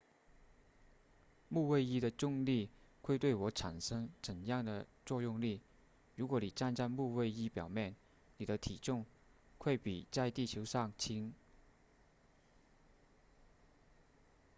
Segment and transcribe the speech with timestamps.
[1.47, 2.71] 木卫一的重力
[3.03, 5.61] 会对我产生怎样的作用力
[6.15, 7.95] 如果你站在木卫一表面
[8.37, 9.05] 你的体重
[9.59, 11.35] 会比在地球上轻